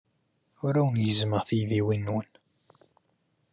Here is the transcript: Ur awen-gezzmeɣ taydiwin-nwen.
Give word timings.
Ur 0.65 0.73
awen-gezzmeɣ 0.79 1.41
taydiwin-nwen. 1.47 2.29